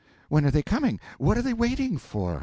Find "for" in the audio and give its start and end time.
1.99-2.39